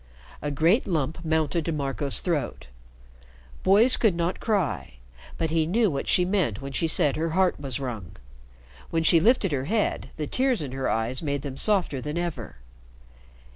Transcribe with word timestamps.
A 0.41 0.49
great 0.49 0.87
lump 0.87 1.23
mounted 1.23 1.63
to 1.65 1.71
Marco's 1.71 2.21
throat. 2.21 2.69
Boys 3.61 3.97
could 3.97 4.15
not 4.15 4.39
cry, 4.39 4.93
but 5.37 5.51
he 5.51 5.67
knew 5.67 5.91
what 5.91 6.07
she 6.07 6.25
meant 6.25 6.59
when 6.59 6.73
he 6.73 6.87
said 6.87 7.15
her 7.17 7.29
heart 7.37 7.59
was 7.59 7.79
wrung. 7.79 8.15
When 8.89 9.03
she 9.03 9.19
lifted 9.19 9.51
her 9.51 9.65
head, 9.65 10.09
the 10.17 10.25
tears 10.25 10.63
in 10.63 10.71
her 10.71 10.89
eyes 10.89 11.21
made 11.21 11.43
them 11.43 11.55
softer 11.55 12.01
than 12.01 12.17
ever. 12.17 12.55